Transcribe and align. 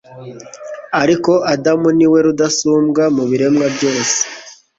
ariko 1.01 1.31
adamu 1.53 1.87
ni 1.97 2.07
we 2.11 2.19
rudasumbwa 2.25 3.03
mu 3.15 3.23
biremwa 3.29 3.67
byose 3.75 4.17